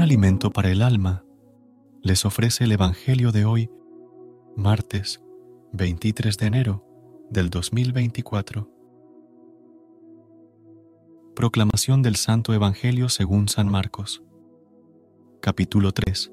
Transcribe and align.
Un 0.00 0.04
alimento 0.04 0.50
para 0.50 0.70
el 0.70 0.80
alma 0.80 1.26
les 2.02 2.24
ofrece 2.24 2.64
el 2.64 2.72
Evangelio 2.72 3.32
de 3.32 3.44
hoy, 3.44 3.70
martes 4.56 5.22
23 5.74 6.38
de 6.38 6.46
enero 6.46 6.86
del 7.28 7.50
2024. 7.50 8.66
Proclamación 11.36 12.00
del 12.00 12.16
Santo 12.16 12.54
Evangelio 12.54 13.10
según 13.10 13.48
San 13.50 13.70
Marcos. 13.70 14.22
Capítulo 15.42 15.92
3, 15.92 16.32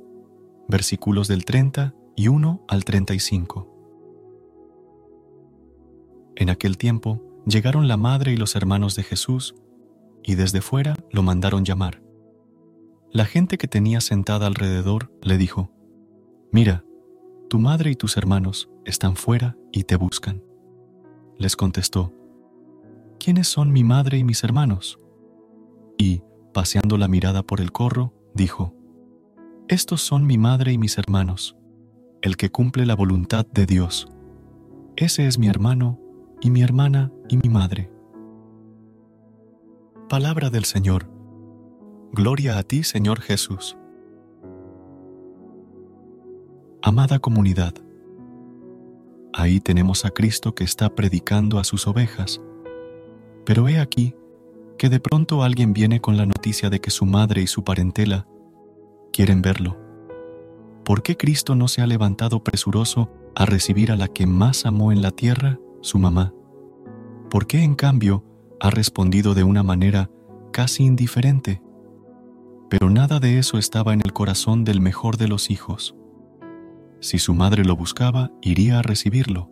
versículos 0.69 1.27
del 1.27 1.43
30 1.43 1.93
y 2.15 2.29
1 2.29 2.63
al 2.69 2.85
35. 2.85 3.67
En 6.37 6.49
aquel 6.49 6.77
tiempo 6.77 7.21
llegaron 7.45 7.89
la 7.89 7.97
madre 7.97 8.31
y 8.31 8.37
los 8.37 8.55
hermanos 8.55 8.95
de 8.95 9.03
Jesús, 9.03 9.55
y 10.23 10.35
desde 10.35 10.61
fuera 10.61 10.95
lo 11.11 11.21
mandaron 11.21 11.65
llamar. 11.65 12.06
La 13.11 13.25
gente 13.25 13.57
que 13.57 13.67
tenía 13.67 14.01
sentada 14.01 14.47
alrededor 14.47 15.11
le 15.21 15.37
dijo, 15.37 15.71
Mira, 16.51 16.83
tu 17.49 17.59
madre 17.59 17.91
y 17.91 17.95
tus 17.95 18.17
hermanos 18.17 18.69
están 18.85 19.15
fuera 19.15 19.57
y 19.71 19.83
te 19.83 19.95
buscan. 19.95 20.43
Les 21.37 21.55
contestó, 21.55 22.13
¿quiénes 23.17 23.47
son 23.47 23.71
mi 23.71 23.83
madre 23.83 24.17
y 24.17 24.23
mis 24.23 24.43
hermanos? 24.43 24.99
Y, 25.97 26.21
paseando 26.53 26.97
la 26.97 27.07
mirada 27.07 27.43
por 27.43 27.61
el 27.61 27.71
corro, 27.71 28.13
dijo, 28.33 28.75
Estos 29.69 30.01
son 30.01 30.25
mi 30.25 30.37
madre 30.37 30.73
y 30.73 30.77
mis 30.77 30.97
hermanos, 30.97 31.55
el 32.21 32.35
que 32.35 32.51
cumple 32.51 32.85
la 32.85 32.95
voluntad 32.95 33.45
de 33.45 33.65
Dios. 33.65 34.09
Ese 34.97 35.27
es 35.27 35.39
mi 35.39 35.47
hermano 35.47 35.99
y 36.41 36.49
mi 36.49 36.61
hermana 36.61 37.11
y 37.29 37.37
mi 37.37 37.47
madre. 37.47 37.89
Palabra 40.09 40.49
del 40.49 40.65
Señor 40.65 41.16
Gloria 42.13 42.57
a 42.57 42.63
ti, 42.63 42.83
Señor 42.83 43.19
Jesús. 43.19 43.77
Amada 46.81 47.19
comunidad, 47.19 47.73
ahí 49.33 49.59
tenemos 49.59 50.05
a 50.05 50.11
Cristo 50.11 50.55
que 50.55 50.63
está 50.63 50.95
predicando 50.95 51.59
a 51.59 51.65
sus 51.65 51.85
ovejas, 51.85 52.41
pero 53.45 53.67
he 53.67 53.79
aquí 53.79 54.15
que 54.77 54.89
de 54.89 55.01
pronto 55.01 55.43
alguien 55.43 55.73
viene 55.73 55.99
con 55.99 56.15
la 56.15 56.25
noticia 56.25 56.69
de 56.69 56.79
que 56.79 56.91
su 56.91 57.05
madre 57.05 57.41
y 57.41 57.47
su 57.47 57.63
parentela 57.63 58.25
quieren 59.11 59.41
verlo. 59.41 59.77
¿Por 60.85 61.03
qué 61.03 61.17
Cristo 61.17 61.55
no 61.55 61.67
se 61.67 61.81
ha 61.81 61.87
levantado 61.87 62.41
presuroso 62.41 63.11
a 63.35 63.45
recibir 63.45 63.91
a 63.91 63.97
la 63.97 64.07
que 64.07 64.25
más 64.25 64.65
amó 64.65 64.93
en 64.93 65.01
la 65.01 65.11
tierra, 65.11 65.59
su 65.81 65.99
mamá? 65.99 66.33
¿Por 67.29 67.47
qué 67.47 67.63
en 67.63 67.75
cambio 67.75 68.23
ha 68.61 68.69
respondido 68.69 69.33
de 69.33 69.43
una 69.43 69.61
manera 69.61 70.09
casi 70.53 70.85
indiferente? 70.85 71.61
Pero 72.69 72.89
nada 72.89 73.19
de 73.19 73.39
eso 73.39 73.57
estaba 73.57 73.93
en 73.93 74.01
el 74.03 74.13
corazón 74.13 74.63
del 74.63 74.81
mejor 74.81 75.17
de 75.17 75.27
los 75.27 75.49
hijos. 75.49 75.95
Si 76.99 77.19
su 77.19 77.33
madre 77.33 77.63
lo 77.63 77.75
buscaba, 77.75 78.31
iría 78.41 78.79
a 78.79 78.81
recibirlo. 78.81 79.49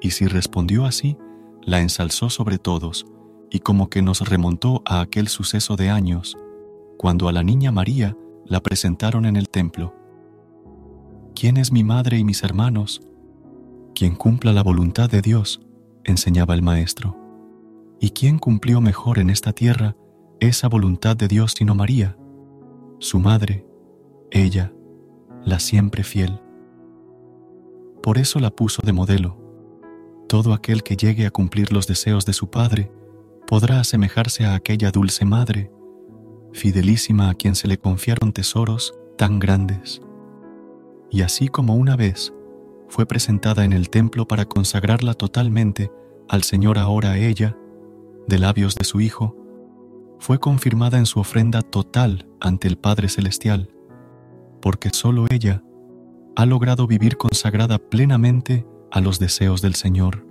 Y 0.00 0.12
si 0.12 0.26
respondió 0.26 0.86
así, 0.86 1.16
la 1.62 1.80
ensalzó 1.80 2.30
sobre 2.30 2.58
todos, 2.58 3.06
y 3.50 3.60
como 3.60 3.90
que 3.90 4.02
nos 4.02 4.28
remontó 4.28 4.82
a 4.86 5.00
aquel 5.00 5.28
suceso 5.28 5.76
de 5.76 5.90
años, 5.90 6.36
cuando 6.96 7.28
a 7.28 7.32
la 7.32 7.42
niña 7.42 7.72
María 7.72 8.16
la 8.46 8.62
presentaron 8.62 9.26
en 9.26 9.36
el 9.36 9.48
templo. 9.48 9.94
¿Quién 11.34 11.56
es 11.56 11.72
mi 11.72 11.84
madre 11.84 12.18
y 12.18 12.24
mis 12.24 12.42
hermanos? 12.42 13.02
Quien 13.94 14.14
cumpla 14.14 14.52
la 14.52 14.62
voluntad 14.62 15.10
de 15.10 15.20
Dios, 15.20 15.60
enseñaba 16.04 16.54
el 16.54 16.62
maestro. 16.62 17.16
¿Y 18.00 18.10
quién 18.10 18.38
cumplió 18.38 18.80
mejor 18.80 19.18
en 19.18 19.30
esta 19.30 19.52
tierra 19.52 19.96
esa 20.40 20.68
voluntad 20.68 21.16
de 21.16 21.28
Dios 21.28 21.54
sino 21.56 21.74
María, 21.74 22.16
su 22.98 23.18
madre, 23.18 23.66
ella, 24.30 24.72
la 25.44 25.58
siempre 25.60 26.02
fiel. 26.02 26.40
Por 28.02 28.18
eso 28.18 28.40
la 28.40 28.50
puso 28.50 28.82
de 28.84 28.92
modelo. 28.92 29.38
Todo 30.28 30.52
aquel 30.52 30.82
que 30.82 30.96
llegue 30.96 31.26
a 31.26 31.30
cumplir 31.30 31.72
los 31.72 31.86
deseos 31.86 32.26
de 32.26 32.32
su 32.32 32.50
Padre 32.50 32.90
podrá 33.46 33.80
asemejarse 33.80 34.44
a 34.44 34.54
aquella 34.54 34.90
dulce 34.90 35.24
madre, 35.24 35.70
fidelísima 36.52 37.30
a 37.30 37.34
quien 37.34 37.54
se 37.54 37.68
le 37.68 37.78
confiaron 37.78 38.32
tesoros 38.32 38.94
tan 39.16 39.38
grandes. 39.38 40.02
Y 41.10 41.22
así 41.22 41.48
como 41.48 41.76
una 41.76 41.96
vez 41.96 42.32
fue 42.88 43.06
presentada 43.06 43.64
en 43.64 43.72
el 43.72 43.88
templo 43.88 44.26
para 44.26 44.44
consagrarla 44.44 45.14
totalmente 45.14 45.90
al 46.28 46.42
Señor 46.42 46.78
ahora 46.78 47.16
ella, 47.16 47.56
de 48.26 48.38
labios 48.38 48.74
de 48.74 48.84
su 48.84 49.00
Hijo, 49.00 49.36
fue 50.18 50.38
confirmada 50.38 50.98
en 50.98 51.06
su 51.06 51.20
ofrenda 51.20 51.62
total 51.62 52.28
ante 52.40 52.68
el 52.68 52.78
Padre 52.78 53.08
Celestial, 53.08 53.70
porque 54.60 54.90
sólo 54.92 55.26
ella 55.30 55.62
ha 56.36 56.46
logrado 56.46 56.86
vivir 56.86 57.16
consagrada 57.16 57.78
plenamente 57.78 58.66
a 58.90 59.00
los 59.00 59.18
deseos 59.18 59.62
del 59.62 59.74
Señor. 59.74 60.26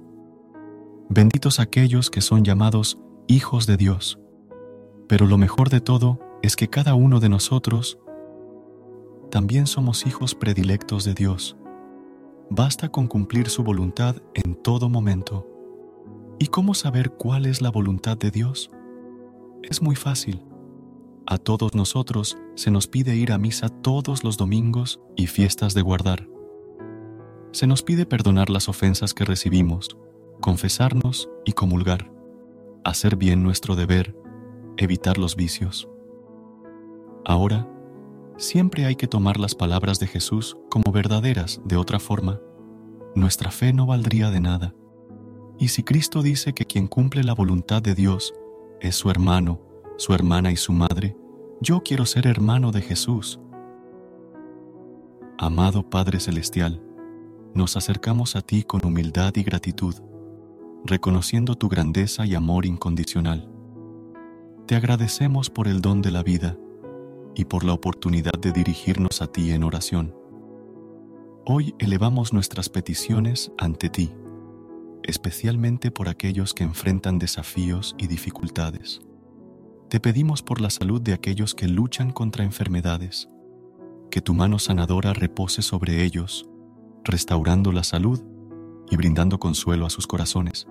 Benditos 1.09 1.59
aquellos 1.59 2.09
que 2.09 2.21
son 2.21 2.43
llamados 2.43 2.99
hijos 3.27 3.67
de 3.67 3.77
Dios. 3.77 4.19
Pero 5.07 5.27
lo 5.27 5.37
mejor 5.37 5.69
de 5.69 5.81
todo 5.81 6.19
es 6.41 6.55
que 6.55 6.67
cada 6.67 6.95
uno 6.95 7.19
de 7.19 7.29
nosotros 7.29 7.99
también 9.29 9.67
somos 9.67 10.05
hijos 10.05 10.35
predilectos 10.35 11.03
de 11.03 11.13
Dios. 11.13 11.57
Basta 12.49 12.89
con 12.89 13.07
cumplir 13.07 13.49
su 13.49 13.63
voluntad 13.63 14.17
en 14.33 14.55
todo 14.55 14.89
momento. 14.89 15.47
¿Y 16.39 16.47
cómo 16.47 16.73
saber 16.73 17.11
cuál 17.11 17.45
es 17.45 17.61
la 17.61 17.71
voluntad 17.71 18.17
de 18.17 18.31
Dios? 18.31 18.69
Es 19.69 19.81
muy 19.81 19.95
fácil. 19.95 20.43
A 21.25 21.39
todos 21.39 21.73
nosotros 21.73 22.37
se 22.53 22.69
nos 22.69 22.87
pide 22.87 23.15
ir 23.15 23.31
a 23.31 23.39
misa 23.39 23.69
todos 23.69 24.23
los 24.23 24.37
domingos 24.37 25.01
y 25.15 25.25
fiestas 25.25 25.73
de 25.73 25.81
guardar. 25.81 26.29
Se 27.51 27.65
nos 27.65 27.81
pide 27.81 28.05
perdonar 28.05 28.51
las 28.51 28.69
ofensas 28.69 29.15
que 29.15 29.25
recibimos, 29.25 29.97
confesarnos 30.39 31.29
y 31.45 31.53
comulgar, 31.53 32.11
hacer 32.83 33.15
bien 33.15 33.41
nuestro 33.41 33.75
deber, 33.75 34.15
evitar 34.77 35.17
los 35.17 35.35
vicios. 35.35 35.89
Ahora, 37.25 37.67
siempre 38.37 38.85
hay 38.85 38.95
que 38.95 39.07
tomar 39.07 39.39
las 39.39 39.55
palabras 39.55 39.99
de 39.99 40.05
Jesús 40.05 40.57
como 40.69 40.91
verdaderas, 40.91 41.59
de 41.65 41.77
otra 41.77 41.99
forma, 41.99 42.39
nuestra 43.15 43.49
fe 43.49 43.73
no 43.73 43.87
valdría 43.87 44.29
de 44.29 44.41
nada. 44.41 44.75
Y 45.57 45.69
si 45.69 45.81
Cristo 45.81 46.21
dice 46.21 46.53
que 46.53 46.65
quien 46.65 46.87
cumple 46.87 47.23
la 47.23 47.33
voluntad 47.33 47.81
de 47.81 47.95
Dios 47.95 48.33
es 48.81 48.95
su 48.95 49.09
hermano, 49.09 49.64
su 49.97 50.13
hermana 50.13 50.51
y 50.51 50.57
su 50.57 50.73
madre, 50.73 51.15
yo 51.61 51.81
quiero 51.81 52.05
ser 52.05 52.27
hermano 52.27 52.71
de 52.71 52.81
Jesús. 52.81 53.39
Amado 55.37 55.89
Padre 55.89 56.19
Celestial, 56.19 56.81
nos 57.53 57.77
acercamos 57.77 58.35
a 58.35 58.41
ti 58.41 58.63
con 58.63 58.85
humildad 58.85 59.33
y 59.35 59.43
gratitud, 59.43 59.95
reconociendo 60.83 61.55
tu 61.55 61.69
grandeza 61.69 62.25
y 62.25 62.35
amor 62.35 62.65
incondicional. 62.65 63.49
Te 64.65 64.75
agradecemos 64.75 65.49
por 65.49 65.67
el 65.67 65.81
don 65.81 66.01
de 66.01 66.11
la 66.11 66.23
vida 66.23 66.57
y 67.33 67.45
por 67.45 67.63
la 67.63 67.73
oportunidad 67.73 68.33
de 68.33 68.51
dirigirnos 68.51 69.21
a 69.21 69.27
ti 69.27 69.51
en 69.51 69.63
oración. 69.63 70.13
Hoy 71.45 71.73
elevamos 71.79 72.33
nuestras 72.33 72.69
peticiones 72.69 73.51
ante 73.57 73.89
ti, 73.89 74.11
especialmente 75.03 75.91
por 75.91 76.09
aquellos 76.09 76.53
que 76.53 76.63
enfrentan 76.63 77.19
desafíos 77.19 77.95
y 77.97 78.07
dificultades. 78.07 79.01
Te 79.95 80.01
pedimos 80.01 80.41
por 80.41 80.59
la 80.59 80.69
salud 80.69 80.99
de 80.99 81.13
aquellos 81.13 81.55
que 81.55 81.69
luchan 81.69 82.11
contra 82.11 82.43
enfermedades, 82.43 83.29
que 84.11 84.19
tu 84.19 84.33
mano 84.33 84.59
sanadora 84.59 85.13
repose 85.13 85.61
sobre 85.61 86.03
ellos, 86.03 86.49
restaurando 87.05 87.71
la 87.71 87.85
salud 87.85 88.21
y 88.91 88.97
brindando 88.97 89.39
consuelo 89.39 89.85
a 89.85 89.89
sus 89.89 90.05
corazones. 90.05 90.67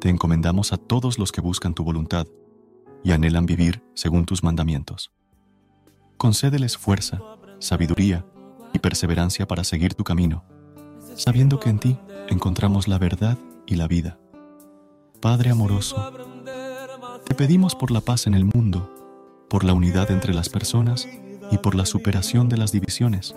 Te 0.00 0.10
encomendamos 0.10 0.74
a 0.74 0.76
todos 0.76 1.18
los 1.18 1.32
que 1.32 1.40
buscan 1.40 1.72
tu 1.72 1.82
voluntad 1.82 2.26
y 3.02 3.12
anhelan 3.12 3.46
vivir 3.46 3.82
según 3.94 4.26
tus 4.26 4.42
mandamientos. 4.44 5.10
Concédeles 6.18 6.76
fuerza, 6.76 7.22
sabiduría 7.58 8.26
y 8.74 8.80
perseverancia 8.80 9.48
para 9.48 9.64
seguir 9.64 9.94
tu 9.94 10.04
camino, 10.04 10.44
sabiendo 11.14 11.58
que 11.58 11.70
en 11.70 11.78
ti 11.78 11.98
encontramos 12.28 12.86
la 12.86 12.98
verdad 12.98 13.38
y 13.66 13.76
la 13.76 13.88
vida. 13.88 14.18
Padre 15.22 15.48
amoroso, 15.48 16.12
te 17.28 17.34
pedimos 17.34 17.74
por 17.74 17.90
la 17.90 18.00
paz 18.00 18.26
en 18.26 18.32
el 18.32 18.46
mundo, 18.46 18.90
por 19.50 19.62
la 19.62 19.74
unidad 19.74 20.10
entre 20.10 20.32
las 20.32 20.48
personas 20.48 21.06
y 21.50 21.58
por 21.58 21.74
la 21.74 21.84
superación 21.84 22.48
de 22.48 22.56
las 22.56 22.72
divisiones. 22.72 23.34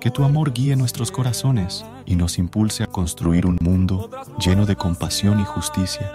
Que 0.00 0.10
tu 0.10 0.24
amor 0.24 0.54
guíe 0.54 0.74
nuestros 0.74 1.10
corazones 1.10 1.84
y 2.06 2.16
nos 2.16 2.38
impulse 2.38 2.82
a 2.82 2.86
construir 2.86 3.44
un 3.44 3.58
mundo 3.60 4.08
lleno 4.42 4.64
de 4.64 4.76
compasión 4.76 5.38
y 5.38 5.44
justicia. 5.44 6.10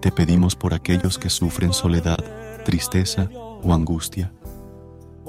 Te 0.00 0.12
pedimos 0.12 0.54
por 0.54 0.74
aquellos 0.74 1.18
que 1.18 1.28
sufren 1.28 1.72
soledad, 1.72 2.18
tristeza 2.64 3.28
o 3.34 3.74
angustia. 3.74 4.32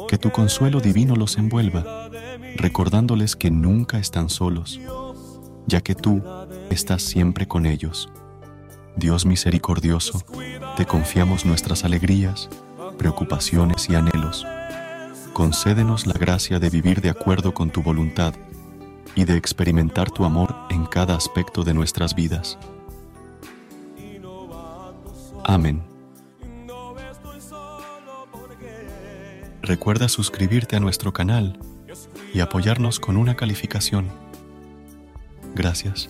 Que 0.07 0.19
tu 0.19 0.29
consuelo 0.29 0.79
divino 0.79 1.15
los 1.15 1.39
envuelva, 1.39 2.07
recordándoles 2.55 3.35
que 3.35 3.49
nunca 3.49 3.97
están 3.97 4.29
solos, 4.29 4.79
ya 5.65 5.81
que 5.81 5.95
tú 5.95 6.21
estás 6.69 7.01
siempre 7.01 7.47
con 7.47 7.65
ellos. 7.65 8.11
Dios 8.95 9.25
misericordioso, 9.25 10.23
te 10.75 10.85
confiamos 10.85 11.45
nuestras 11.45 11.83
alegrías, 11.83 12.49
preocupaciones 12.97 13.89
y 13.89 13.95
anhelos. 13.95 14.45
Concédenos 15.33 16.05
la 16.05 16.13
gracia 16.13 16.59
de 16.59 16.69
vivir 16.69 17.01
de 17.01 17.09
acuerdo 17.09 17.53
con 17.53 17.69
tu 17.69 17.81
voluntad 17.81 18.33
y 19.15 19.25
de 19.25 19.37
experimentar 19.37 20.11
tu 20.11 20.25
amor 20.25 20.55
en 20.69 20.85
cada 20.85 21.15
aspecto 21.15 21.63
de 21.63 21.73
nuestras 21.73 22.13
vidas. 22.15 22.57
Amén. 25.43 25.81
Recuerda 29.61 30.09
suscribirte 30.09 30.75
a 30.75 30.79
nuestro 30.79 31.13
canal 31.13 31.59
y 32.33 32.39
apoyarnos 32.39 32.99
con 32.99 33.17
una 33.17 33.35
calificación. 33.35 34.07
Gracias. 35.55 36.09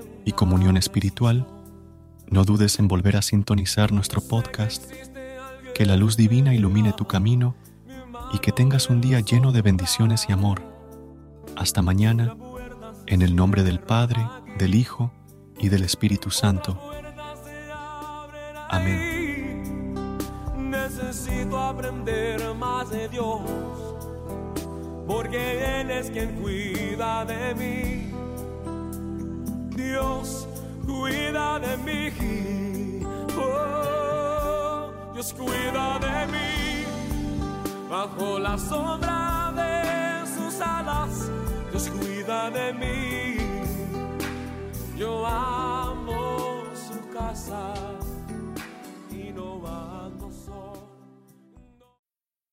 y 0.25 0.33
comunión 0.33 0.77
espiritual, 0.77 1.47
no 2.29 2.43
dudes 2.43 2.79
en 2.79 2.87
volver 2.87 3.17
a 3.17 3.21
sintonizar 3.21 3.91
nuestro 3.91 4.21
podcast. 4.21 4.91
Que 5.73 5.85
la 5.85 5.97
luz 5.97 6.17
divina 6.17 6.53
ilumine 6.53 6.93
tu 6.93 7.05
camino 7.05 7.55
y 8.33 8.39
que 8.39 8.51
tengas 8.51 8.89
un 8.89 9.01
día 9.01 9.19
lleno 9.19 9.51
de 9.51 9.61
bendiciones 9.61 10.25
y 10.29 10.31
amor. 10.31 10.61
Hasta 11.55 11.81
mañana, 11.81 12.35
en 13.07 13.21
el 13.21 13.35
nombre 13.35 13.63
del 13.63 13.79
Padre, 13.79 14.25
del 14.57 14.75
Hijo 14.75 15.11
y 15.59 15.69
del 15.69 15.83
Espíritu 15.83 16.31
Santo. 16.31 16.79
Amén. 18.69 19.97
Necesito 20.57 21.59
aprender 21.59 22.55
más 22.55 22.89
de 22.89 23.09
Dios, 23.09 23.41
porque 25.05 25.81
Él 25.81 25.91
es 25.91 26.09
quien 26.09 26.41
cuida 26.41 27.25
de 27.25 27.55
mí. 27.55 28.10
Dios 30.21 30.47
cuida 30.85 31.59
de 31.59 31.77
mí. 31.77 33.03
Oh, 33.35 34.91
Dios 35.13 35.33
cuida 35.33 35.97
de 35.97 36.27
mí. 36.27 36.85
Bajo 37.89 38.37
la 38.37 38.55
sombra 38.57 39.51
de 39.55 40.27
sus 40.27 40.61
alas, 40.61 41.27
Dios 41.71 41.89
cuida 41.89 42.51
de 42.51 42.73
mí. 42.73 43.37
Yo 44.95 45.25
amo 45.25 46.30